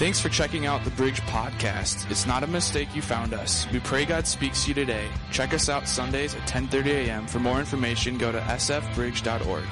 [0.00, 2.10] Thanks for checking out the Bridge Podcast.
[2.10, 3.70] It's not a mistake you found us.
[3.70, 5.06] We pray God speaks to you today.
[5.30, 7.26] Check us out Sundays at 10:30 a.m.
[7.26, 9.64] For more information, go to sfbridge.org.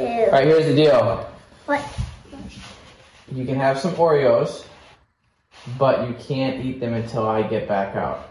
[0.00, 1.30] All right, here's the deal.
[1.66, 1.80] What?
[3.30, 4.64] You can have some Oreos,
[5.78, 8.28] but you can't eat them until I get back out.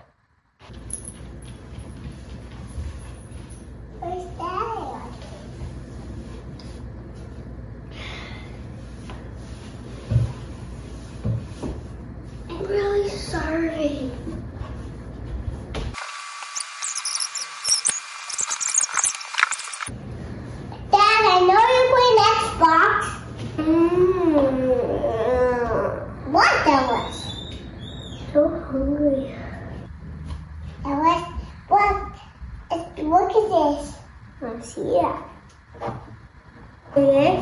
[4.00, 5.02] Where's Dad?
[12.50, 14.12] I'm really sorry.
[20.92, 22.92] Dad, I know you're playing Xbox.
[23.58, 24.72] Mm.
[26.32, 27.18] What, Ellis?
[28.34, 29.36] So hungry.
[30.86, 31.24] Ellis,
[31.68, 31.96] what?
[32.72, 33.98] It's- Look at this.
[34.40, 35.16] Let's see it.
[36.96, 37.42] Okay.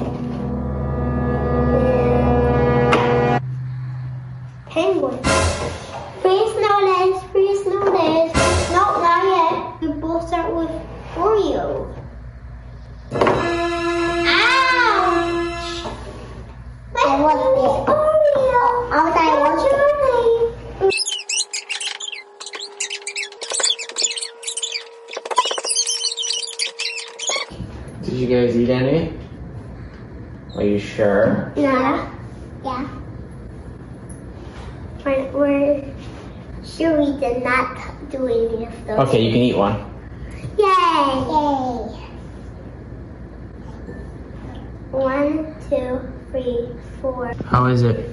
[4.65, 5.48] Penguin.
[38.85, 39.07] Those.
[39.07, 39.75] Okay, you can eat one.
[40.57, 40.65] Yay!
[40.65, 41.95] Yay!
[44.91, 46.67] One, two, three,
[47.01, 47.33] four.
[47.45, 48.08] How is it?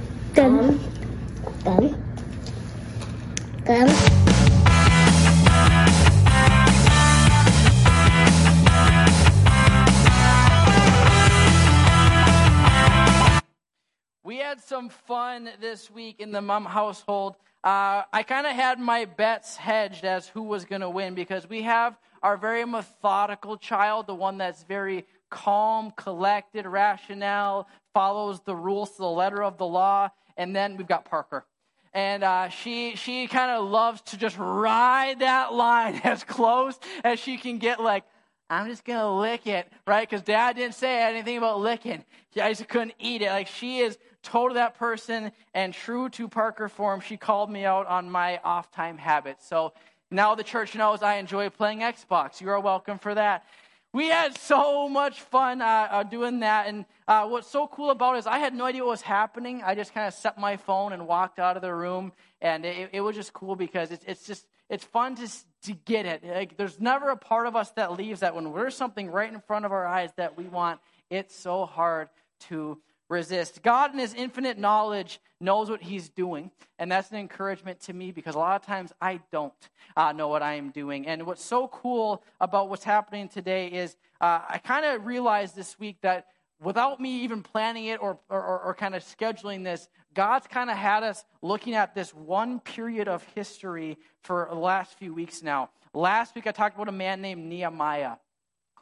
[14.76, 17.34] Some fun this week in the mom household.
[17.64, 21.48] Uh, I kind of had my bets hedged as who was going to win because
[21.48, 28.54] we have our very methodical child, the one that's very calm, collected, rationale, follows the
[28.54, 31.46] rules to the letter of the law, and then we've got Parker.
[31.94, 37.18] And uh, she she kind of loves to just ride that line as close as
[37.18, 37.80] she can get.
[37.80, 38.04] Like
[38.50, 40.06] I'm just gonna lick it, right?
[40.06, 42.04] Because Dad didn't say anything about licking.
[42.38, 43.30] I just couldn't eat it.
[43.30, 47.86] Like she is totally that person, and true to Parker form, she called me out
[47.86, 49.46] on my off time habits.
[49.48, 49.72] So
[50.10, 52.40] now the church knows I enjoy playing Xbox.
[52.40, 53.44] You are welcome for that.
[53.92, 58.16] We had so much fun uh, uh, doing that, and uh, what's so cool about
[58.16, 59.62] it is I had no idea what was happening.
[59.64, 62.12] I just kind of set my phone and walked out of the room,
[62.42, 65.28] and it, it was just cool because it's, it's just it's fun to
[65.62, 66.22] to get it.
[66.24, 69.40] Like, there's never a part of us that leaves that when there's something right in
[69.40, 72.08] front of our eyes that we want, it's so hard
[72.48, 72.78] to
[73.08, 73.62] resist.
[73.62, 78.10] God, in His infinite knowledge, knows what He's doing, and that's an encouragement to me
[78.10, 79.52] because a lot of times I don't
[79.96, 81.06] uh, know what I am doing.
[81.06, 85.78] And what's so cool about what's happening today is uh, I kind of realized this
[85.78, 86.26] week that
[86.60, 90.76] without me even planning it or, or, or kind of scheduling this, God's kind of
[90.76, 95.70] had us looking at this one period of history for the last few weeks now.
[95.92, 98.16] Last week, I talked about a man named Nehemiah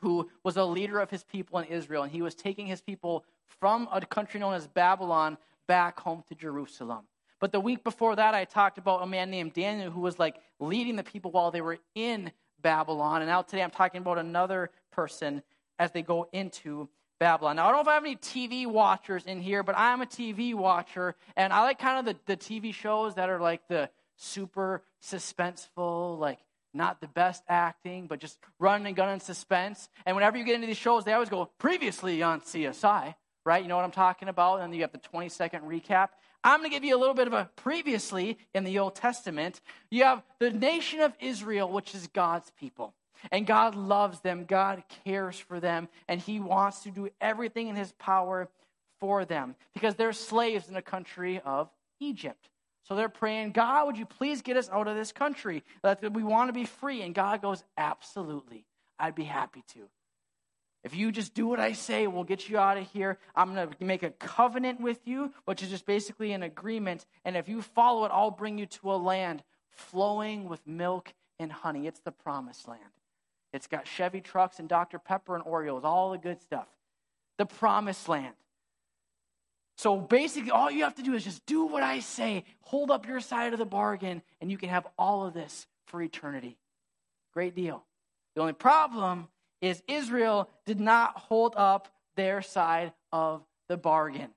[0.01, 3.25] who was a leader of his people in Israel, and he was taking his people
[3.61, 7.05] from a country known as Babylon back home to Jerusalem.
[7.41, 10.37] But the week before that, I talked about a man named Daniel who was like
[10.61, 12.33] leading the people while they were in
[12.63, 13.23] Babylon.
[13.23, 15.43] And now today, I'm talking about another person
[15.79, 16.89] as they go into
[17.19, 17.57] Babylon.
[17.57, 20.07] Now, I don't know if I have any TV watchers in here, but I'm a
[20.07, 23.91] TV watcher, and I like kind of the, the TV shows that are like the
[24.17, 26.39] super suspenseful, like
[26.73, 29.89] not the best acting, but just running and gun and suspense.
[30.05, 33.63] And whenever you get into these shows, they always go previously on CSI, right?
[33.63, 34.61] You know what I'm talking about?
[34.61, 36.09] And then you have the 20 second recap.
[36.43, 39.61] I'm going to give you a little bit of a previously in the Old Testament.
[39.91, 42.95] You have the nation of Israel, which is God's people.
[43.33, 47.77] And God loves them, God cares for them, and He wants to do everything in
[47.77, 48.51] His power
[49.01, 51.71] for them because they're slaves in the country of
[52.01, 52.51] Egypt.
[52.83, 55.63] So they're praying, God, would you please get us out of this country?
[56.13, 57.01] We want to be free.
[57.01, 58.67] And God goes, Absolutely.
[58.99, 59.89] I'd be happy to.
[60.85, 63.19] If you just do what I say, we'll get you out of here.
[63.35, 67.07] I'm going to make a covenant with you, which is just basically an agreement.
[67.25, 71.51] And if you follow it, I'll bring you to a land flowing with milk and
[71.51, 71.87] honey.
[71.87, 72.83] It's the promised land.
[73.55, 74.99] It's got Chevy trucks and Dr.
[74.99, 76.69] Pepper and Oreos, all the good stuff.
[77.39, 78.35] The promised land.
[79.77, 83.07] So basically, all you have to do is just do what I say, hold up
[83.07, 86.59] your side of the bargain, and you can have all of this for eternity.
[87.33, 87.85] Great deal.
[88.35, 89.29] The only problem
[89.65, 94.29] is Israel did not hold up their side of the bargain.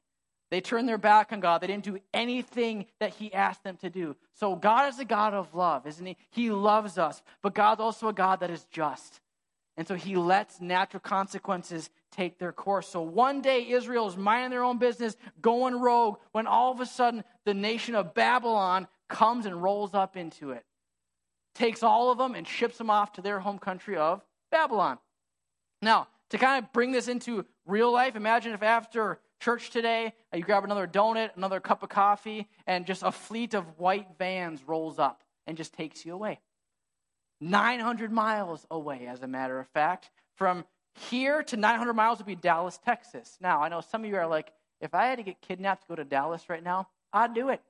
[0.50, 1.60] They turned their back on God.
[1.60, 4.16] They didn't do anything that He asked them to do.
[4.34, 6.16] So, God is a God of love, isn't He?
[6.30, 9.20] He loves us, but God's also a God that is just.
[9.76, 12.88] And so, He lets natural consequences take their course.
[12.88, 16.86] So, one day, Israel is minding their own business, going rogue, when all of a
[16.86, 20.64] sudden the nation of Babylon comes and rolls up into it,
[21.54, 24.98] takes all of them and ships them off to their home country of Babylon.
[25.82, 30.38] Now, to kind of bring this into real life, imagine if after church today, uh,
[30.38, 34.62] you grab another donut, another cup of coffee, and just a fleet of white vans
[34.68, 36.40] rolls up and just takes you away.
[37.40, 40.10] 900 miles away, as a matter of fact.
[40.36, 40.66] From
[40.96, 43.38] here to 900 miles would be Dallas, Texas.
[43.40, 44.52] Now, I know some of you are like,
[44.82, 47.62] if I had to get kidnapped to go to Dallas right now, I'd do it.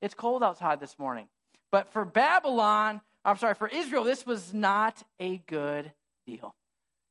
[0.00, 1.26] It's cold outside this morning.
[1.70, 5.92] But for Babylon, I'm sorry, for Israel, this was not a good
[6.26, 6.54] deal.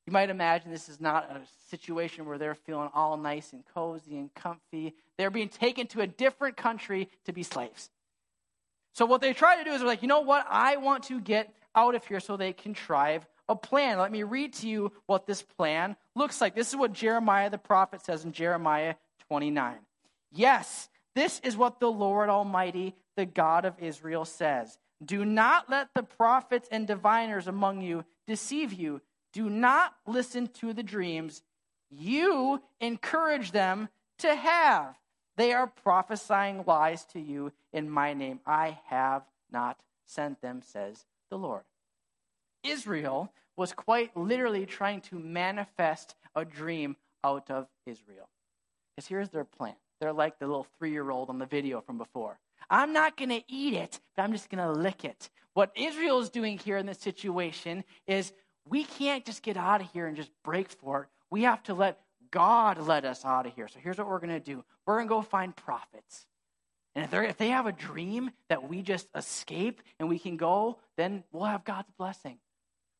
[0.09, 1.39] You might imagine this is not a
[1.69, 4.95] situation where they're feeling all nice and cozy and comfy.
[5.19, 7.91] They're being taken to a different country to be slaves.
[8.93, 10.47] So, what they try to do is they're like, you know what?
[10.49, 13.99] I want to get out of here so they contrive a plan.
[13.99, 16.55] Let me read to you what this plan looks like.
[16.55, 18.95] This is what Jeremiah the prophet says in Jeremiah
[19.27, 19.75] 29.
[20.31, 24.79] Yes, this is what the Lord Almighty, the God of Israel, says.
[25.05, 29.01] Do not let the prophets and diviners among you deceive you
[29.33, 31.43] do not listen to the dreams
[31.89, 33.89] you encourage them
[34.19, 34.95] to have.
[35.37, 38.39] They are prophesying lies to you in my name.
[38.45, 41.63] I have not sent them, says the Lord.
[42.63, 48.29] Israel was quite literally trying to manifest a dream out of Israel.
[48.95, 49.75] Because here's their plan.
[49.99, 52.39] They're like the little three year old on the video from before.
[52.69, 55.29] I'm not going to eat it, but I'm just going to lick it.
[55.53, 58.31] What Israel is doing here in this situation is
[58.67, 61.09] we can't just get out of here and just break for it.
[61.29, 61.99] We have to let
[62.31, 63.67] God let us out of here.
[63.67, 66.25] So here's what we're going to do we're going to go find prophets.
[66.95, 70.79] And if, if they have a dream that we just escape and we can go,
[70.97, 72.39] then we'll have God's blessing.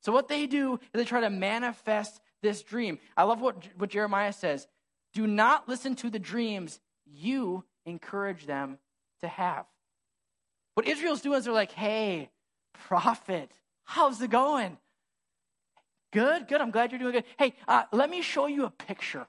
[0.02, 3.00] So what they do is they try to manifest this dream.
[3.18, 4.68] I love what, what Jeremiah says.
[5.14, 8.78] Do not listen to the dreams you encourage them
[9.22, 9.66] to have.
[10.76, 12.30] What Israel's doing is they're like, hey,
[12.74, 13.52] prophet,
[13.84, 14.78] how's it going?
[16.12, 16.62] Good, good.
[16.62, 17.26] I'm glad you're doing good.
[17.38, 19.28] Hey, uh, let me show you a picture.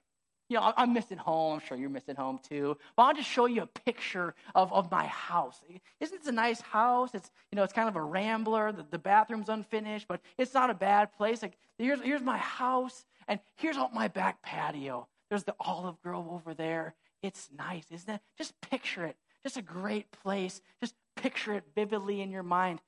[0.49, 1.55] You know, I'm missing home.
[1.55, 2.77] I'm sure you're missing home too.
[2.97, 5.61] But I'll just show you a picture of, of my house.
[6.01, 7.15] Isn't this a nice house?
[7.15, 8.73] It's, you know, it's kind of a rambler.
[8.73, 11.43] The, the bathroom's unfinished, but it's not a bad place.
[11.43, 15.07] Like, here's, here's my house, and here's all my back patio.
[15.29, 16.95] There's the olive grove over there.
[17.23, 18.21] It's nice, isn't it?
[18.37, 19.17] Just picture it.
[19.45, 20.61] Just a great place.
[20.81, 22.81] Just picture it vividly in your mind.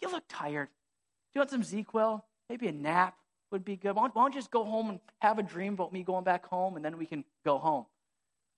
[0.00, 0.68] You look tired.
[0.68, 2.22] Do you want some ZzzQuil?
[2.48, 3.19] Maybe a nap?
[3.50, 3.94] Would be good.
[3.94, 6.24] Why don't, why don't you just go home and have a dream about me going
[6.24, 7.86] back home and then we can go home?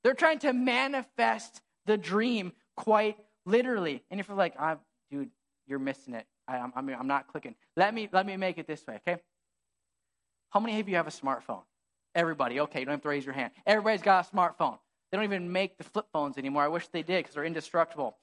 [0.04, 3.16] They're trying to manifest the dream quite
[3.46, 4.02] literally.
[4.10, 4.78] And if you're like, I'm,
[5.10, 5.30] dude,
[5.66, 6.26] you're missing it.
[6.48, 7.54] I, am I'm, I'm not clicking.
[7.76, 9.20] Let me, let me make it this way, okay?
[10.50, 11.62] How many of you have a smartphone?
[12.14, 12.60] Everybody.
[12.60, 13.52] Okay, you don't have to raise your hand.
[13.66, 14.78] Everybody's got a smartphone.
[15.10, 16.62] They don't even make the flip phones anymore.
[16.62, 18.16] I wish they did because they're indestructible.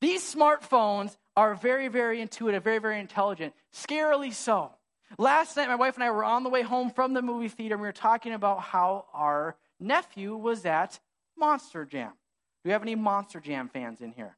[0.00, 4.72] These smartphones are very, very intuitive, very, very intelligent, scarily so.
[5.18, 7.74] Last night, my wife and I were on the way home from the movie theater,
[7.74, 10.98] and we were talking about how our nephew was at
[11.36, 12.10] Monster Jam.
[12.10, 14.36] Do we have any Monster Jam fans in here?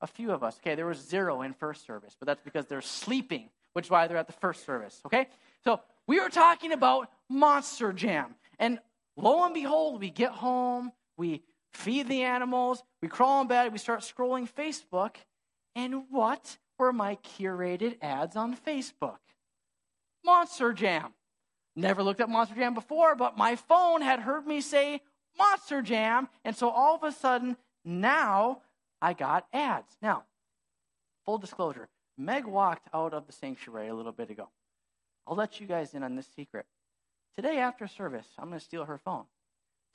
[0.00, 0.58] A few of us.
[0.58, 4.06] Okay, there was zero in first service, but that's because they're sleeping, which is why
[4.06, 5.00] they're at the first service.
[5.06, 5.28] Okay?
[5.64, 8.34] So we were talking about Monster Jam.
[8.58, 8.78] And
[9.16, 13.78] lo and behold, we get home, we feed the animals, we crawl in bed, we
[13.78, 15.16] start scrolling Facebook,
[15.74, 19.18] and what were my curated ads on Facebook?
[20.24, 21.12] Monster Jam.
[21.74, 25.00] Never looked at Monster Jam before, but my phone had heard me say
[25.38, 26.28] Monster Jam.
[26.44, 28.62] And so all of a sudden, now
[29.00, 29.96] I got ads.
[30.02, 30.24] Now,
[31.24, 31.88] full disclosure
[32.18, 34.48] Meg walked out of the sanctuary a little bit ago.
[35.26, 36.66] I'll let you guys in on this secret.
[37.34, 39.24] Today, after service, I'm going to steal her phone.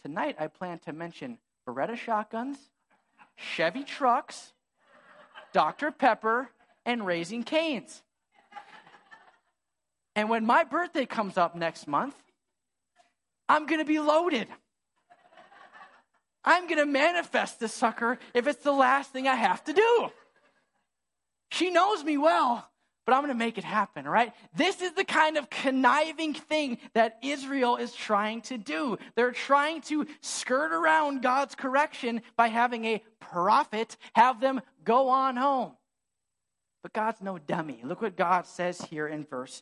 [0.01, 2.57] Tonight, I plan to mention Beretta shotguns,
[3.35, 4.53] Chevy trucks,
[5.53, 5.91] Dr.
[5.91, 6.49] Pepper,
[6.85, 8.01] and Raising Canes.
[10.17, 12.15] And when my birthday comes up next month,
[13.47, 14.47] I'm going to be loaded.
[16.43, 20.09] I'm going to manifest this sucker if it's the last thing I have to do.
[21.51, 22.67] She knows me well,
[23.05, 24.33] but I'm going to make it happen, right?
[24.55, 28.97] This is the kind of conniving thing that Israel is trying to do.
[29.15, 35.35] They're trying to skirt around God's correction by having a prophet have them go on
[35.35, 35.73] home.
[36.81, 37.81] But God's no dummy.
[37.83, 39.61] Look what God says here in verse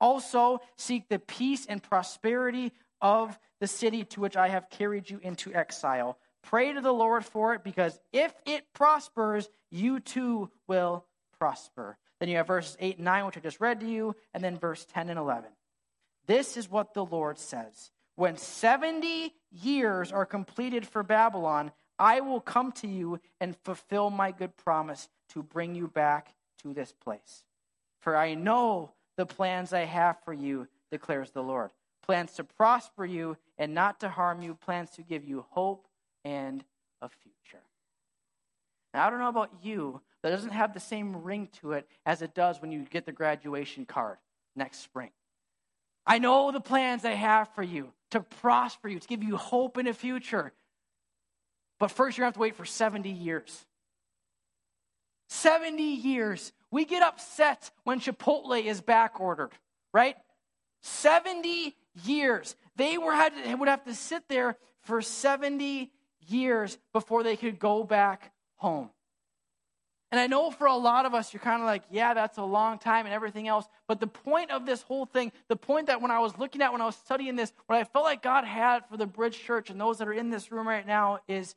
[0.00, 5.20] Also, seek the peace and prosperity of the city to which I have carried you
[5.22, 6.18] into exile.
[6.42, 11.04] Pray to the Lord for it, because if it prospers, you too will
[11.38, 11.98] prosper.
[12.18, 14.58] Then you have verses 8 and 9, which I just read to you, and then
[14.58, 15.50] verse 10 and 11.
[16.26, 22.40] This is what the Lord says When 70 years are completed for Babylon, I will
[22.40, 27.44] come to you and fulfill my good promise to bring you back to this place.
[28.00, 31.70] For I know the plans I have for you, declares the Lord
[32.02, 35.86] plans to prosper you and not to harm you, plans to give you hope
[36.24, 36.64] and
[37.02, 37.62] a future.
[38.92, 42.22] Now, I don't know about you, that doesn't have the same ring to it as
[42.22, 44.16] it does when you get the graduation card
[44.56, 45.10] next spring.
[46.04, 49.78] I know the plans I have for you to prosper you, to give you hope
[49.78, 50.52] in a future.
[51.78, 53.66] But first, you're going to have to wait for 70 years.
[55.28, 56.52] 70 years.
[56.70, 59.50] We get upset when Chipotle is back ordered,
[59.92, 60.16] right?
[60.82, 61.74] 70
[62.04, 62.56] years.
[62.76, 65.90] They were had to, would have to sit there for 70
[66.28, 68.90] years before they could go back home.
[70.12, 72.42] And I know for a lot of us, you're kind of like, yeah, that's a
[72.42, 73.66] long time and everything else.
[73.86, 76.72] But the point of this whole thing, the point that when I was looking at,
[76.72, 79.70] when I was studying this, what I felt like God had for the Bridge Church
[79.70, 81.54] and those that are in this room right now is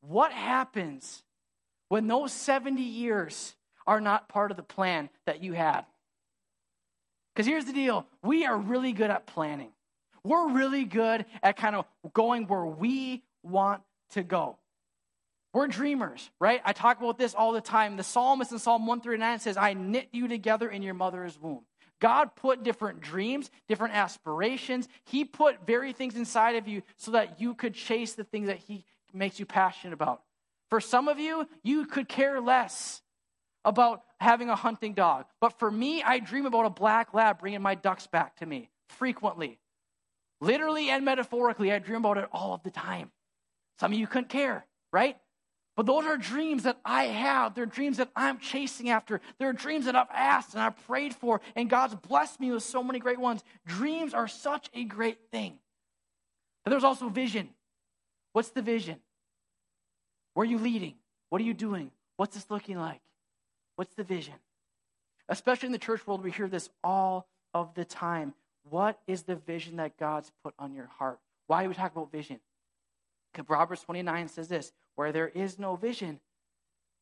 [0.00, 1.24] what happens
[1.88, 3.55] when those 70 years
[3.86, 5.82] are not part of the plan that you had?
[7.34, 9.72] Because here's the deal we are really good at planning,
[10.24, 14.56] we're really good at kind of going where we want to go.
[15.52, 16.60] We're dreamers, right?
[16.66, 17.96] I talk about this all the time.
[17.96, 21.62] The psalmist in Psalm 139 says, I knit you together in your mother's womb.
[21.98, 24.86] God put different dreams, different aspirations.
[25.04, 28.58] He put very things inside of you so that you could chase the things that
[28.58, 30.20] He makes you passionate about.
[30.68, 33.00] For some of you, you could care less
[33.66, 35.26] about having a hunting dog.
[35.40, 38.70] But for me, I dream about a black lab bringing my ducks back to me
[38.88, 39.58] frequently.
[40.40, 43.10] Literally and metaphorically, I dream about it all of the time.
[43.80, 45.16] Some of you couldn't care, right?
[45.76, 47.54] But those are dreams that I have.
[47.54, 49.20] They're dreams that I'm chasing after.
[49.38, 52.82] They're dreams that I've asked and I've prayed for, and God's blessed me with so
[52.82, 53.42] many great ones.
[53.66, 55.58] Dreams are such a great thing.
[56.64, 57.50] But there's also vision.
[58.32, 59.00] What's the vision?
[60.34, 60.94] Where are you leading?
[61.30, 61.90] What are you doing?
[62.16, 63.00] What's this looking like?
[63.76, 64.34] What's the vision?
[65.28, 68.34] Especially in the church world, we hear this all of the time.
[68.68, 71.18] What is the vision that God's put on your heart?
[71.46, 72.40] Why do we talk about vision?
[73.32, 76.20] Because Proverbs 29 says this where there is no vision,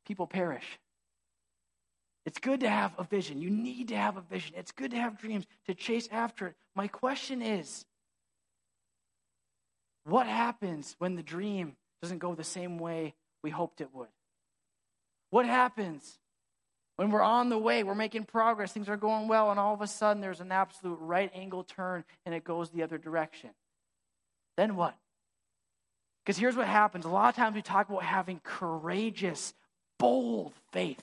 [0.07, 0.79] people perish.
[2.27, 3.41] It's good to have a vision.
[3.41, 4.55] You need to have a vision.
[4.57, 6.55] It's good to have dreams, to chase after it.
[6.75, 7.85] My question is
[10.05, 14.09] what happens when the dream doesn't go the same way we hoped it would?
[15.31, 16.19] What happens
[16.97, 19.81] when we're on the way, we're making progress, things are going well, and all of
[19.81, 23.51] a sudden there's an absolute right angle turn and it goes the other direction?
[24.57, 24.95] Then what?
[26.25, 29.53] Because here's what happens a lot of times we talk about having courageous,
[29.99, 31.03] bold faith.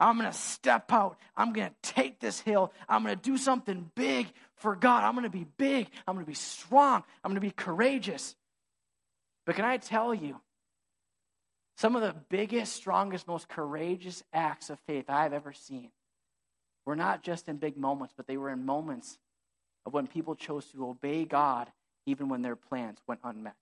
[0.00, 1.16] I'm going to step out.
[1.36, 2.72] I'm going to take this hill.
[2.88, 5.04] I'm going to do something big for God.
[5.04, 5.88] I'm going to be big.
[6.06, 7.04] I'm going to be strong.
[7.22, 8.34] I'm going to be courageous.
[9.46, 10.40] But can I tell you,
[11.82, 15.90] some of the biggest, strongest, most courageous acts of faith I've ever seen
[16.86, 19.18] were not just in big moments, but they were in moments
[19.84, 21.72] of when people chose to obey God
[22.06, 23.56] even when their plans went unmet.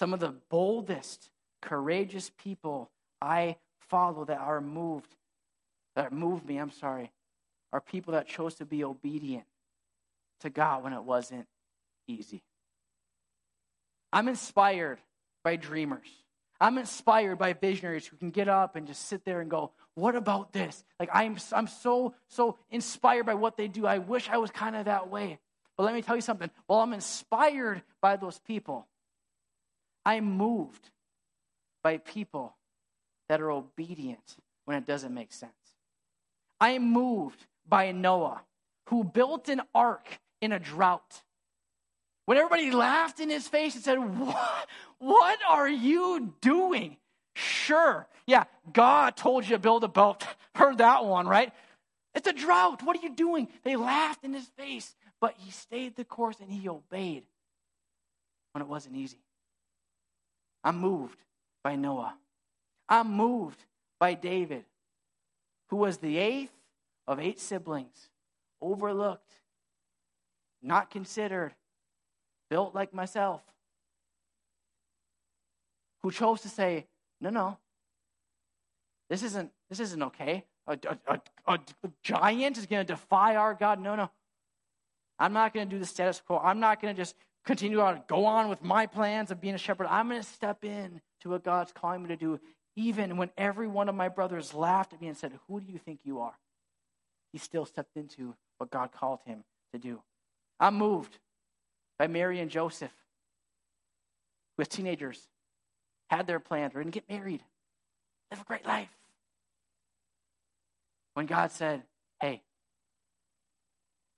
[0.00, 1.30] Some of the boldest,
[1.62, 2.90] courageous people
[3.22, 5.14] I follow that are moved,
[5.94, 7.12] that moved me, I'm sorry,
[7.72, 9.44] are people that chose to be obedient
[10.40, 11.46] to God when it wasn't
[12.08, 12.42] easy.
[14.12, 14.98] I'm inspired
[15.42, 16.08] by dreamers.
[16.60, 20.14] I'm inspired by visionaries who can get up and just sit there and go, What
[20.14, 20.84] about this?
[20.98, 23.86] Like, I'm, I'm so, so inspired by what they do.
[23.86, 25.38] I wish I was kind of that way.
[25.76, 26.50] But let me tell you something.
[26.66, 28.86] While I'm inspired by those people,
[30.04, 30.90] I'm moved
[31.82, 32.54] by people
[33.28, 35.52] that are obedient when it doesn't make sense.
[36.60, 38.42] I am moved by Noah,
[38.88, 41.22] who built an ark in a drought.
[42.26, 44.68] When everybody laughed in his face and said, What,
[45.00, 46.96] what are you doing?
[47.34, 48.06] Sure.
[48.26, 50.24] Yeah, God told you to build a boat.
[50.54, 51.52] Heard that one, right?
[52.14, 52.82] It's a drought.
[52.82, 53.48] What are you doing?
[53.64, 57.24] They laughed in his face, but he stayed the course and he obeyed
[58.52, 59.18] when it wasn't easy.
[60.62, 61.18] I'm moved
[61.64, 62.14] by Noah.
[62.88, 63.64] I'm moved
[63.98, 64.64] by David,
[65.68, 66.52] who was the eighth
[67.06, 68.10] of eight siblings,
[68.60, 69.32] overlooked,
[70.62, 71.54] not considered,
[72.50, 73.40] built like myself,
[76.02, 76.86] who chose to say,
[77.20, 77.58] No, no,
[79.10, 80.44] this isn't, this isn't okay.
[80.66, 80.78] A,
[81.08, 83.80] a, a, a giant is going to defy our God.
[83.80, 84.08] No, no.
[85.18, 86.38] I'm not going to do the status quo.
[86.38, 89.58] I'm not going to just continue on, go on with my plans of being a
[89.58, 89.88] shepherd.
[89.90, 92.38] I'm going to step in to what God's calling me to do,
[92.76, 95.78] even when every one of my brothers laughed at me and said, Who do you
[95.78, 96.38] think you are?
[97.32, 100.00] He still stepped into what God called him to do.
[100.58, 101.18] I'm moved
[101.98, 102.92] by Mary and Joseph,
[104.56, 105.28] with teenagers,
[106.10, 107.42] had their plans, were going to get married,
[108.30, 108.90] live a great life.
[111.14, 111.84] When God said,
[112.20, 112.42] Hey,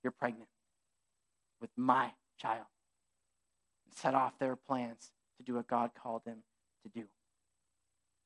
[0.03, 0.49] you're pregnant
[1.61, 2.65] with my child,
[3.85, 6.39] and set off their plans to do what God called them
[6.83, 7.05] to do.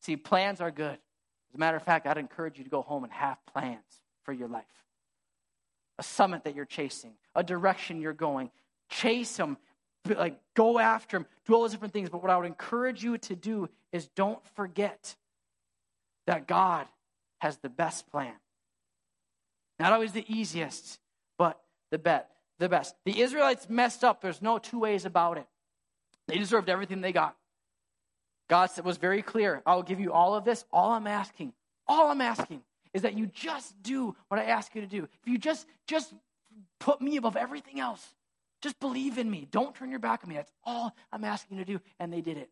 [0.02, 0.98] See, plans are good.
[1.50, 4.34] As a matter of fact, I'd encourage you to go home and have plans for
[4.34, 4.66] your life
[6.00, 8.52] a summit that you're chasing, a direction you're going.
[8.90, 9.58] Chase them,
[10.16, 12.10] like go after them, do all those different things.
[12.10, 15.16] But what I would encourage you to do is don't forget
[16.26, 16.88] that God
[17.40, 18.34] has the best plan.
[19.80, 21.00] Not always the easiest,
[21.38, 21.60] but
[21.92, 22.96] the bet, the best.
[23.06, 24.22] The Israelites messed up.
[24.22, 25.46] There's no two ways about it.
[26.28, 27.36] They deserved everything they got.
[28.50, 29.62] God was very clear.
[29.66, 30.66] I will give you all of this.
[30.72, 31.54] All I'm asking,
[31.88, 32.62] all I'm asking
[32.94, 35.04] is that you just do what I ask you to do.
[35.04, 36.14] If you just just
[36.80, 38.06] put me above everything else,
[38.62, 39.48] just believe in me.
[39.50, 40.36] Don't turn your back on me.
[40.36, 41.82] That's all I'm asking you to do.
[42.00, 42.50] And they did it.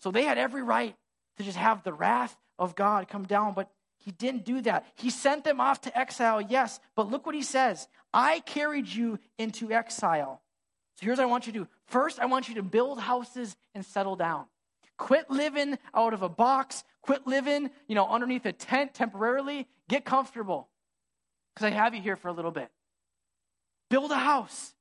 [0.00, 0.94] So they had every right
[1.36, 4.86] to just have the wrath of God come down, but he didn't do that.
[4.94, 9.18] He sent them off to exile, yes, but look what he says I carried you
[9.38, 10.40] into exile.
[10.96, 11.68] So here's what I want you to do.
[11.86, 14.46] First, I want you to build houses and settle down.
[14.96, 16.84] Quit living out of a box.
[17.02, 19.68] Quit living, you know, underneath a tent temporarily.
[19.88, 20.68] Get comfortable.
[21.54, 22.70] Because I have you here for a little bit.
[23.90, 24.74] Build a house.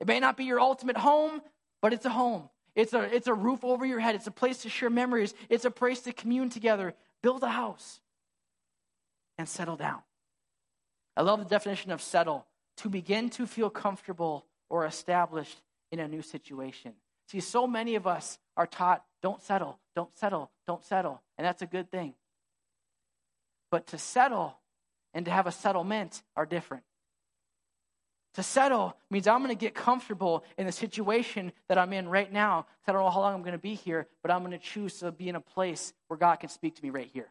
[0.00, 1.40] It may not be your ultimate home,
[1.80, 2.48] but it's a home.
[2.74, 4.14] It's a, it's a roof over your head.
[4.14, 5.34] It's a place to share memories.
[5.48, 6.94] It's a place to commune together.
[7.22, 8.00] Build a house
[9.38, 10.02] and settle down.
[11.16, 12.46] I love the definition of settle
[12.78, 15.60] to begin to feel comfortable or established
[15.90, 16.94] in a new situation.
[17.28, 21.22] See, so many of us are taught don't settle, don't settle, don't settle.
[21.38, 22.14] And that's a good thing.
[23.70, 24.58] But to settle
[25.14, 26.84] and to have a settlement are different.
[28.34, 32.32] To settle means I'm going to get comfortable in the situation that I'm in right
[32.32, 32.66] now.
[32.86, 34.98] I don't know how long I'm going to be here, but I'm going to choose
[35.00, 37.30] to be in a place where God can speak to me right here.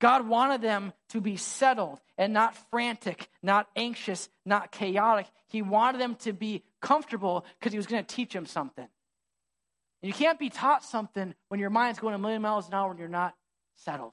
[0.00, 5.26] God wanted them to be settled and not frantic, not anxious, not chaotic.
[5.48, 8.84] He wanted them to be comfortable because He was going to teach them something.
[8.84, 12.90] And you can't be taught something when your mind's going a million miles an hour
[12.90, 13.34] and you're not
[13.76, 14.12] settled.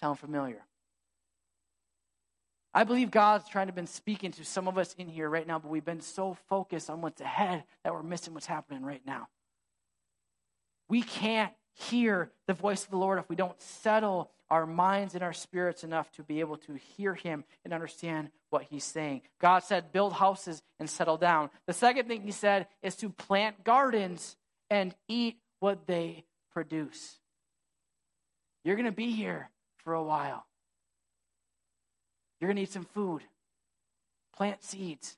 [0.00, 0.62] Sound familiar?
[2.72, 5.58] I believe God's trying to been speaking to some of us in here right now,
[5.58, 9.28] but we've been so focused on what's ahead that we're missing what's happening right now.
[10.88, 15.22] We can't hear the voice of the Lord if we don't settle our minds and
[15.22, 19.22] our spirits enough to be able to hear Him and understand what He's saying.
[19.40, 21.50] God said, build houses and settle down.
[21.66, 24.36] The second thing He said is to plant gardens
[24.68, 27.18] and eat what they produce.
[28.64, 30.46] You're going to be here for a while.
[32.40, 33.22] You're going to need some food.
[34.36, 35.16] Plant seeds.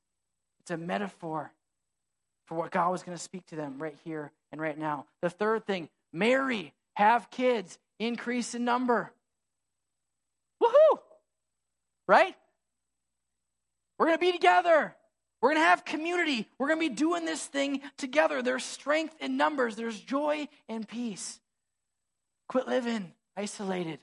[0.60, 1.52] It's a metaphor
[2.46, 5.06] for what God was going to speak to them right here and right now.
[5.20, 9.12] The third thing marry, have kids, increase in number.
[10.62, 10.98] Woohoo!
[12.06, 12.34] Right?
[13.98, 14.94] We're going to be together.
[15.40, 16.48] We're going to have community.
[16.58, 18.42] We're going to be doing this thing together.
[18.42, 21.40] There's strength in numbers, there's joy and peace.
[22.48, 23.98] Quit living isolated.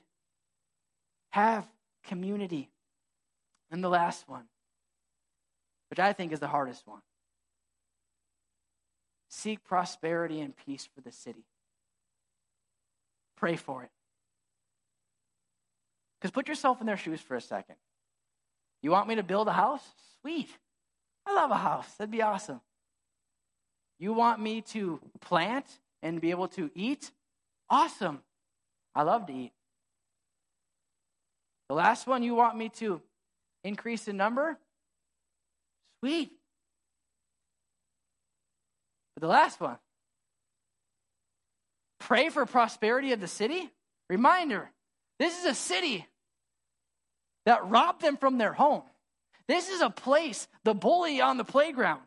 [1.30, 1.66] Have
[2.04, 2.68] community.
[3.70, 4.44] And the last one,
[5.90, 7.02] which I think is the hardest one
[9.30, 11.44] seek prosperity and peace for the city.
[13.36, 13.90] Pray for it.
[16.20, 17.76] Because put yourself in their shoes for a second.
[18.82, 19.84] You want me to build a house?
[20.20, 20.50] Sweet.
[21.24, 21.94] I love a house.
[21.94, 22.60] That'd be awesome.
[23.98, 25.66] You want me to plant
[26.02, 27.10] and be able to eat?
[27.68, 28.20] Awesome.
[28.94, 29.52] I love to eat.
[31.68, 33.00] The last one you want me to
[33.64, 34.58] increase in number?
[36.00, 36.32] Sweet.
[39.14, 39.78] But the last one,
[41.98, 43.70] pray for prosperity of the city?
[44.08, 44.70] Reminder,
[45.18, 46.06] this is a city
[47.46, 48.82] that robbed them from their home.
[49.46, 52.02] This is a place, the bully on the playground,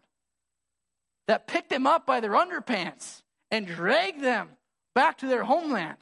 [1.28, 4.50] that picked them up by their underpants and dragged them
[4.96, 5.98] back to their homeland.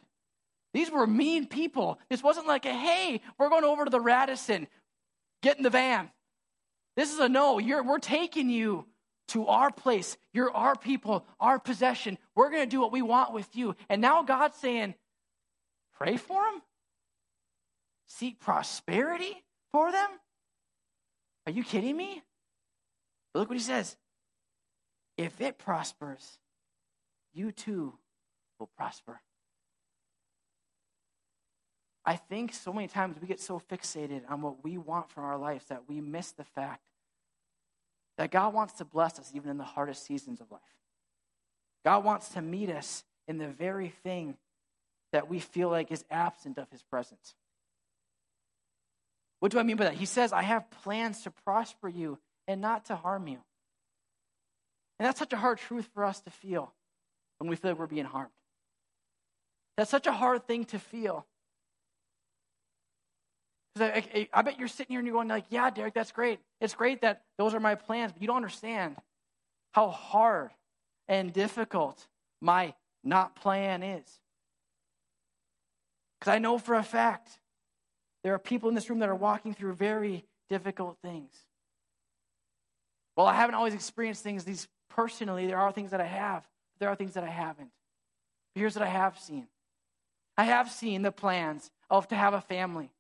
[0.74, 2.00] These were mean people.
[2.10, 4.68] This wasn't like a, hey, we're going over to the Radisson,
[5.42, 6.10] get in the van.
[6.96, 8.86] This is a no, You're, we're taking you
[9.30, 10.18] to our place.
[10.34, 12.18] You're our people, our possession.
[12.36, 13.76] We're going to do what we want with you.
[13.90, 14.96] And now God's saying,
[15.94, 16.62] pray for them?
[18.08, 20.10] Seek prosperity for them?
[21.48, 22.22] Are you kidding me?
[23.34, 23.96] But look what he says.
[25.18, 26.40] If it prospers,
[27.34, 27.94] you too
[28.60, 29.22] will prosper.
[32.06, 35.38] I think so many times we get so fixated on what we want from our
[35.38, 36.82] lives that we miss the fact
[38.18, 40.62] that God wants to bless us even in the hardest seasons of life.
[41.86, 44.38] God wants to meet us in the very thing
[45.12, 47.36] that we feel like is absent of his presence.
[49.40, 49.96] What do I mean by that?
[49.96, 53.40] He says, I have plans to prosper you and not to harm you.
[55.00, 56.72] And that's such a hard truth for us to feel
[57.40, 58.32] when we feel like we're being harmed.
[59.78, 61.26] That's such a hard thing to feel.
[63.74, 66.12] Because I, I, I, bet you're sitting here and you're going like, yeah, Derek, that's
[66.12, 66.40] great.
[66.60, 68.98] It's great that those are my plans, but you don't understand
[69.72, 70.52] how hard
[71.08, 72.06] and difficult
[72.42, 74.06] my not plan is.
[76.20, 77.30] Because I know for a fact
[78.24, 81.32] there are people in this room that are walking through very difficult things.
[83.16, 85.48] Well, I haven't always experienced things these personally.
[85.48, 86.46] There are things that I have,
[86.80, 87.72] there are things that I haven't.
[88.54, 89.48] But here's what I have seen.
[90.38, 92.92] I have seen the plans of to have a family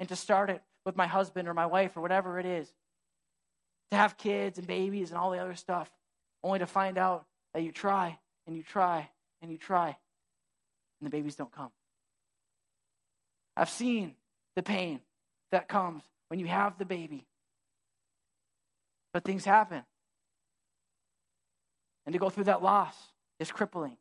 [0.00, 2.72] and to start it with my husband or my wife or whatever it is.
[3.90, 5.90] To have kids and babies and all the other stuff,
[6.44, 9.08] only to find out that you try and you try
[9.40, 9.96] and you try
[11.00, 11.70] and the babies don't come.
[13.56, 14.14] I've seen
[14.56, 15.00] the pain
[15.50, 17.26] that comes when you have the baby.
[19.12, 19.82] But things happen.
[22.06, 22.94] And to go through that loss
[23.38, 23.96] is crippling.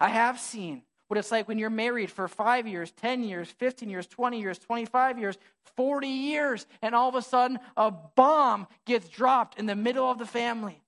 [0.00, 0.82] I have seen
[1.14, 4.58] what it's like when you're married for five years, 10 years, 15 years, 20 years,
[4.58, 5.38] 25 years,
[5.76, 10.18] 40 years, and all of a sudden a bomb gets dropped in the middle of
[10.18, 10.82] the family.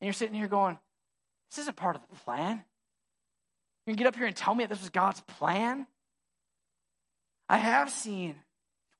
[0.00, 0.78] And you're sitting here going,
[1.50, 2.62] This isn't part of the plan.
[3.88, 5.88] You can get up here and tell me that this was God's plan?
[7.48, 8.36] I have seen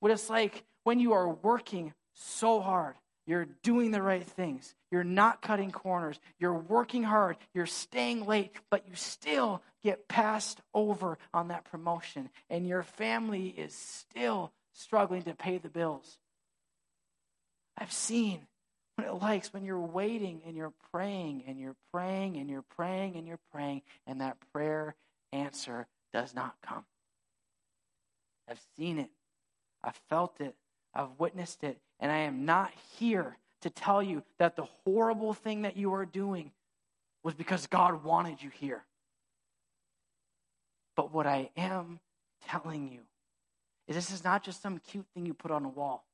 [0.01, 2.95] what it's like when you are working so hard
[3.27, 4.73] you're doing the right things.
[4.89, 6.17] You're not cutting corners.
[6.39, 7.35] You're working hard.
[7.53, 12.29] You're staying late, but you still get passed over on that promotion.
[12.49, 16.17] And your family is still struggling to pay the bills.
[17.77, 18.47] I've seen
[18.95, 23.15] what it likes when you're waiting and you're praying and you're praying and you're praying
[23.17, 24.95] and you're praying, and that prayer
[25.33, 26.85] answer does not come.
[28.49, 29.09] I've seen it.
[29.83, 30.55] I've felt it.
[30.95, 31.77] I've witnessed it.
[31.99, 36.05] And I am not here to tell you that the horrible thing that you are
[36.05, 36.51] doing
[37.23, 38.83] was because God wanted you here.
[40.95, 41.99] But what I am
[42.47, 42.99] telling you
[43.87, 46.05] is this is not just some cute thing you put on a wall.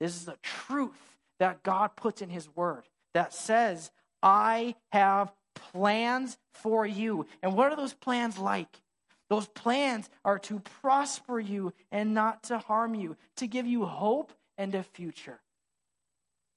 [0.00, 3.90] This is the truth that God puts in His Word that says,
[4.22, 7.26] I have plans for you.
[7.42, 8.80] And what are those plans like?
[9.28, 14.32] Those plans are to prosper you and not to harm you, to give you hope
[14.58, 15.40] and a future.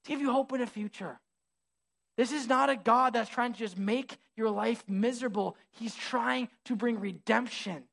[0.03, 1.19] To give you hope and a future.
[2.17, 5.55] This is not a God that's trying to just make your life miserable.
[5.71, 7.83] He's trying to bring redemption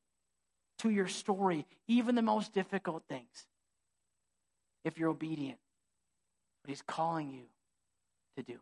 [0.79, 3.47] to your story, even the most difficult things,
[4.83, 5.57] if you're obedient.
[6.63, 7.43] But He's calling you
[8.35, 8.59] to do.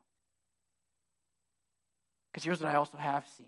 [2.31, 3.47] Because here's what I also have seen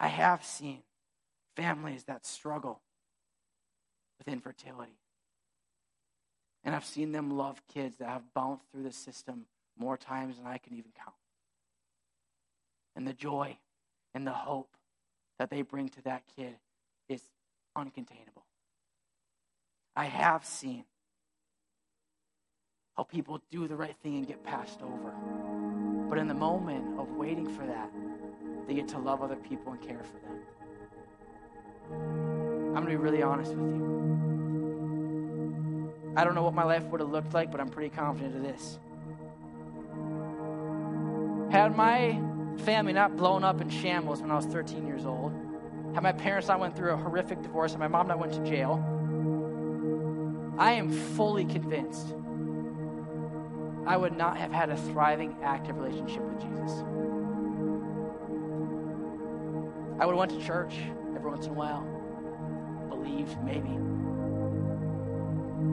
[0.00, 0.82] I have seen
[1.56, 2.80] families that struggle
[4.18, 4.98] with infertility.
[6.64, 9.46] And I've seen them love kids that have bounced through the system
[9.78, 11.14] more times than I can even count.
[12.96, 13.56] And the joy
[14.14, 14.76] and the hope
[15.38, 16.56] that they bring to that kid
[17.08, 17.22] is
[17.76, 18.42] uncontainable.
[19.94, 20.84] I have seen
[22.96, 25.14] how people do the right thing and get passed over.
[26.08, 27.90] But in the moment of waiting for that,
[28.66, 30.40] they get to love other people and care for them.
[31.90, 34.17] I'm going to be really honest with you.
[36.18, 38.42] I don't know what my life would have looked like, but I'm pretty confident of
[38.42, 38.80] this.
[41.52, 42.20] Had my
[42.64, 45.32] family not blown up in shambles when I was 13 years old,
[45.94, 48.42] had my parents not went through a horrific divorce, and my mom not went to
[48.44, 48.82] jail,
[50.58, 52.08] I am fully convinced
[53.86, 56.82] I would not have had a thriving, active relationship with Jesus.
[60.00, 60.74] I would have went to church
[61.14, 61.86] every once in a while,
[62.88, 63.78] believed maybe.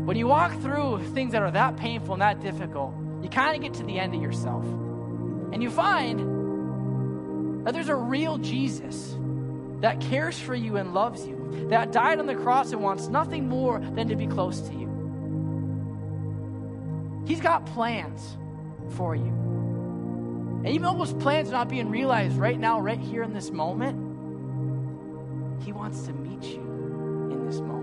[0.06, 3.62] When you walk through things that are that painful and that difficult, you kind of
[3.64, 4.64] get to the end of yourself.
[4.64, 9.18] And you find that there's a real Jesus
[9.82, 13.50] that cares for you and loves you, that died on the cross and wants nothing
[13.50, 14.86] more than to be close to you.
[17.26, 18.38] He's got plans
[18.92, 19.26] for you.
[19.26, 23.50] And even though those plans are not being realized right now, right here in this
[23.50, 23.98] moment,
[25.64, 26.62] He wants to meet you
[27.32, 27.75] in this moment.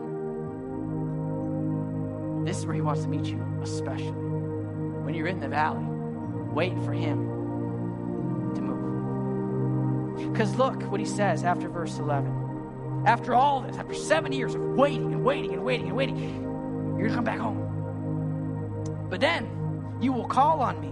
[2.52, 5.86] This is where He wants to meet you, especially when you're in the valley,
[6.52, 7.16] waiting for Him
[8.54, 10.30] to move.
[10.30, 13.04] Because look what He says after verse 11.
[13.06, 17.08] After all this, after seven years of waiting and waiting and waiting and waiting, you're
[17.08, 19.06] going to come back home.
[19.08, 19.48] But then
[20.02, 20.91] you will call on me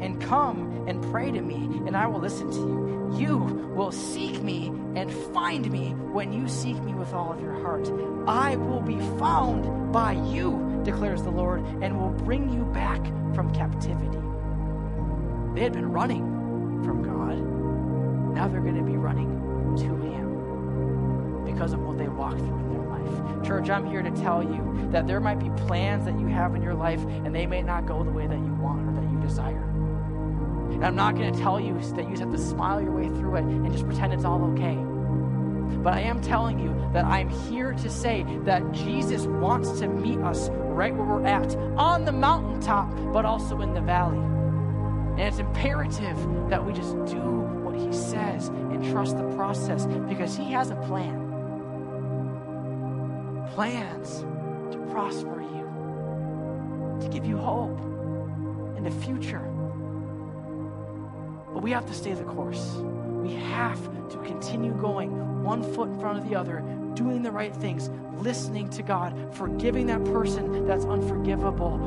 [0.00, 2.92] and come and pray to me, and I will listen to you.
[3.14, 3.38] You
[3.74, 7.90] will seek me and find me when you seek me with all of your heart.
[8.26, 13.52] I will be found by you, declares the Lord, and will bring you back from
[13.54, 14.18] captivity.
[15.54, 16.24] They had been running
[16.84, 17.38] from God.
[18.34, 19.28] Now they're going to be running
[19.76, 23.46] to Him because of what they walked through in their life.
[23.46, 26.62] Church, I'm here to tell you that there might be plans that you have in
[26.62, 29.20] your life, and they may not go the way that you want or that you
[29.20, 29.61] desire.
[30.82, 33.06] And I'm not going to tell you that you just have to smile your way
[33.06, 34.74] through it and just pretend it's all okay.
[35.80, 40.18] But I am telling you that I'm here to say that Jesus wants to meet
[40.18, 44.18] us right where we're at, on the mountaintop, but also in the valley.
[44.18, 46.18] And it's imperative
[46.50, 50.76] that we just do what he says and trust the process because he has a
[50.76, 51.16] plan.
[53.54, 54.24] Plans
[54.72, 57.78] to prosper you, to give you hope
[58.76, 59.51] in the future.
[61.62, 62.74] But we have to stay the course.
[63.22, 66.60] We have to continue going one foot in front of the other,
[66.94, 71.78] doing the right things, listening to God, forgiving that person that's unforgivable.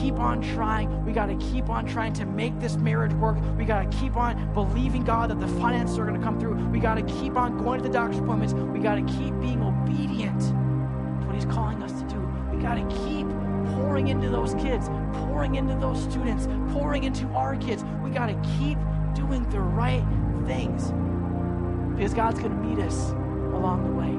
[0.00, 1.04] Keep on trying.
[1.04, 3.36] We got to keep on trying to make this marriage work.
[3.58, 6.54] We got to keep on believing God that the finances are going to come through.
[6.68, 8.54] We got to keep on going to the doctor's appointments.
[8.54, 12.20] We got to keep being obedient to what He's calling us to do.
[12.54, 13.26] We got to keep
[13.74, 17.84] pouring into those kids, pouring into those students, pouring into our kids.
[18.04, 18.78] We got to keep
[19.16, 20.04] doing the right
[20.46, 20.92] things
[21.96, 23.12] because God's going to meet us
[23.54, 24.12] along the way.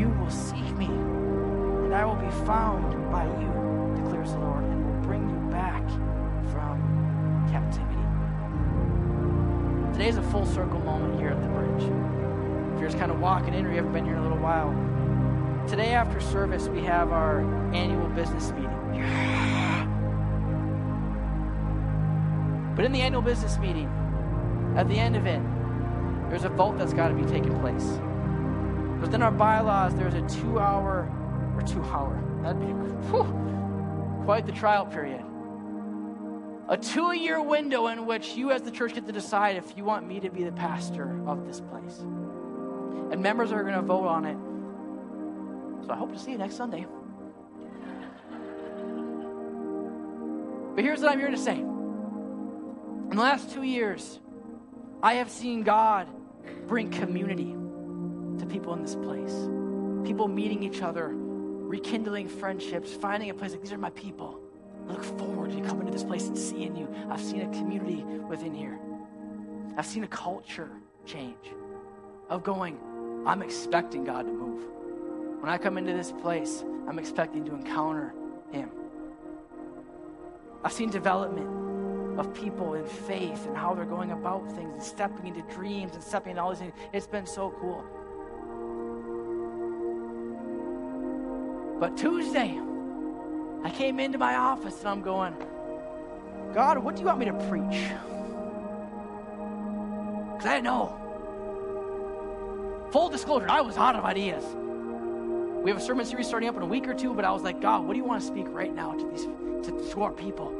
[0.00, 4.86] You will seek me, and I will be found by you, declares the Lord, and
[4.86, 5.82] will bring you back
[6.52, 6.78] from
[7.50, 7.90] captivity.
[9.92, 11.82] Today is a full circle moment here at the bridge.
[11.82, 14.38] If you're just kind of walking in or you haven't been here in a little
[14.38, 14.72] while,
[15.68, 17.40] today after service, we have our
[17.74, 18.70] annual business meeting.
[22.80, 23.92] But in the annual business meeting,
[24.74, 25.42] at the end of it,
[26.30, 27.84] there's a vote that's got to be taking place.
[29.02, 31.06] Within our bylaws, there's a two hour
[31.56, 32.72] or two hour, that'd be
[33.10, 35.22] whew, quite the trial period.
[36.70, 39.84] A two year window in which you, as the church, get to decide if you
[39.84, 41.98] want me to be the pastor of this place.
[41.98, 44.38] And members are going to vote on it.
[45.84, 46.86] So I hope to see you next Sunday.
[50.74, 51.62] But here's what I'm here to say.
[53.10, 54.20] In the last two years,
[55.02, 56.06] I have seen God
[56.68, 57.56] bring community
[58.38, 59.34] to people in this place.
[60.06, 64.38] People meeting each other, rekindling friendships, finding a place like these are my people.
[64.88, 66.88] I look forward to coming to this place and seeing you.
[67.10, 68.78] I've seen a community within here.
[69.76, 70.70] I've seen a culture
[71.04, 71.50] change
[72.28, 72.78] of going,
[73.26, 74.62] I'm expecting God to move.
[75.40, 78.14] When I come into this place, I'm expecting to encounter
[78.52, 78.70] Him.
[80.62, 81.69] I've seen development
[82.20, 86.04] of people in faith and how they're going about things and stepping into dreams and
[86.04, 86.74] stepping into all these things.
[86.92, 87.84] It's been so cool.
[91.80, 92.60] But Tuesday,
[93.64, 95.34] I came into my office and I'm going,
[96.52, 97.88] God, what do you want me to preach?
[100.32, 100.96] Because I didn't know.
[102.92, 104.44] Full disclosure, I was out of ideas.
[105.62, 107.42] We have a sermon series starting up in a week or two, but I was
[107.42, 110.12] like, God, what do you want to speak right now to these to, to our
[110.12, 110.59] people?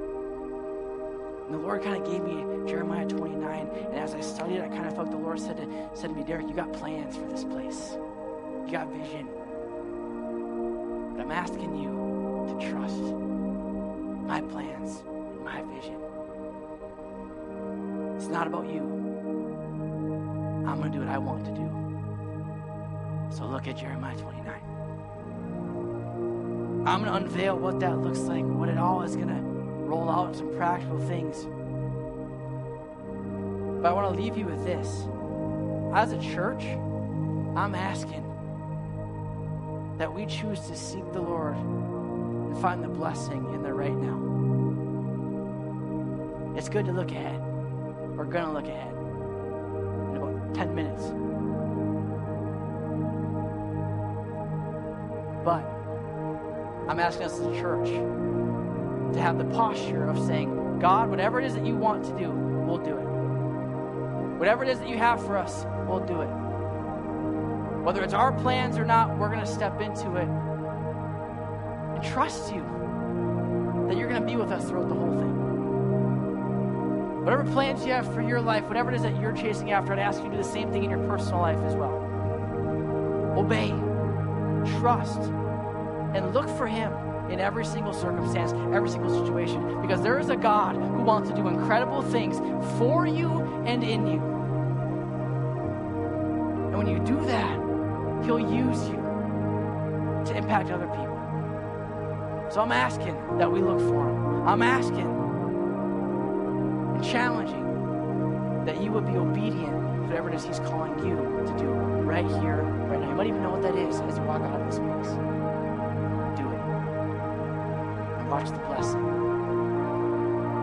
[1.51, 4.87] And the Lord kind of gave me Jeremiah 29, and as I studied, I kind
[4.87, 7.43] of felt the Lord said to, said to me, Derek, you got plans for this
[7.43, 7.97] place.
[8.67, 9.27] You got vision.
[11.13, 11.91] But I'm asking you
[12.51, 13.03] to trust
[14.29, 15.03] my plans,
[15.43, 15.97] my vision.
[18.15, 18.83] It's not about you.
[20.69, 21.69] I'm going to do what I want to do.
[23.37, 26.87] So look at Jeremiah 29.
[26.87, 29.50] I'm going to unveil what that looks like, what it all is going to
[29.91, 31.45] roll out some practical things.
[33.83, 35.09] But I want to leave you with this.
[35.93, 36.63] As a church,
[37.57, 38.25] I'm asking
[39.99, 44.29] that we choose to seek the Lord and find the blessing in the right now.
[46.57, 47.41] It's good to look ahead.
[48.17, 51.03] We're going to look ahead in about 10 minutes.
[55.45, 55.65] But
[56.89, 57.89] I'm asking us as a church
[59.13, 62.31] to have the posture of saying, God, whatever it is that you want to do,
[62.31, 63.07] we'll do it.
[64.39, 66.31] Whatever it is that you have for us, we'll do it.
[67.85, 70.29] Whether it's our plans or not, we're going to step into it
[71.95, 72.63] and trust you
[73.89, 75.41] that you're going to be with us throughout the whole thing.
[77.25, 79.99] Whatever plans you have for your life, whatever it is that you're chasing after, I'd
[79.99, 81.93] ask you to do the same thing in your personal life as well.
[83.37, 83.69] Obey,
[84.79, 85.21] trust,
[86.15, 86.93] and look for Him
[87.31, 91.37] in every single circumstance, every single situation, because there is a God who wants to
[91.37, 92.39] do incredible things
[92.79, 94.21] for you and in you.
[96.69, 97.59] And when you do that,
[98.25, 98.97] He'll use you
[100.27, 101.17] to impact other people.
[102.51, 104.47] So I'm asking that we look for Him.
[104.47, 105.07] I'm asking
[106.95, 111.17] and challenging that you would be obedient to whatever it is He's calling you
[111.47, 113.09] to do right here, right now.
[113.09, 115.17] You might even know what that is as you walk out of this place.
[118.31, 119.03] Watch the blessing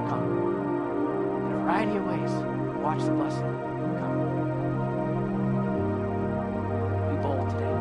[0.08, 0.24] come.
[1.46, 2.32] In a variety of ways,
[2.82, 3.42] watch the blessing
[4.00, 4.20] come.
[7.10, 7.78] Be bold today.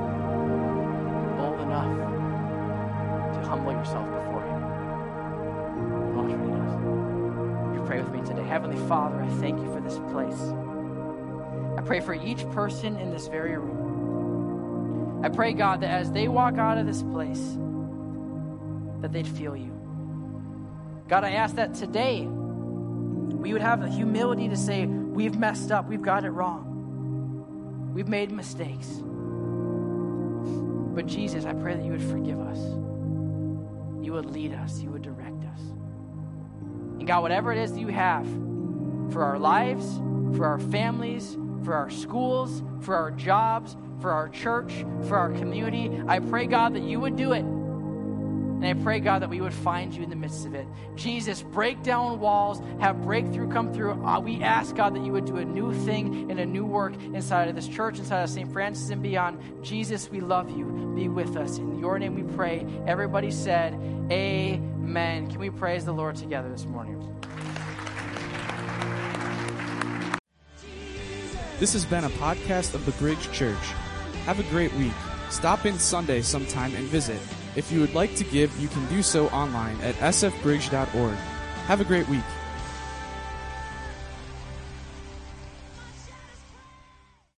[1.38, 1.92] Bold enough
[3.34, 4.60] to humble yourself before Him.
[6.16, 6.72] Watch what He does.
[7.76, 8.42] You pray with me today?
[8.42, 10.40] Heavenly Father, I thank you for this place.
[11.78, 15.22] I pray for each person in this very room.
[15.24, 17.56] I pray, God, that as they walk out of this place,
[19.00, 19.75] that they'd feel you.
[21.08, 25.88] God, I ask that today we would have the humility to say, We've messed up,
[25.88, 28.88] we've got it wrong, we've made mistakes.
[30.94, 32.58] But Jesus, I pray that you would forgive us,
[34.04, 35.60] you would lead us, you would direct us.
[36.98, 38.26] And God, whatever it is that you have
[39.12, 39.86] for our lives,
[40.36, 46.02] for our families, for our schools, for our jobs, for our church, for our community,
[46.08, 47.44] I pray, God, that you would do it.
[48.56, 50.66] And I pray, God, that we would find you in the midst of it.
[50.94, 54.02] Jesus, break down walls, have breakthrough come through.
[54.02, 56.94] Uh, we ask, God, that you would do a new thing and a new work
[57.12, 58.50] inside of this church, inside of St.
[58.50, 59.38] Francis and beyond.
[59.62, 60.64] Jesus, we love you.
[60.96, 61.58] Be with us.
[61.58, 62.66] In your name we pray.
[62.86, 63.74] Everybody said,
[64.10, 65.28] Amen.
[65.28, 67.02] Can we praise the Lord together this morning?
[71.58, 73.56] This has been a podcast of the Bridge Church.
[74.24, 74.92] Have a great week.
[75.28, 77.20] Stop in Sunday sometime and visit.
[77.56, 81.16] If you would like to give, you can do so online at sfbridge.org.
[81.66, 82.22] Have a great week.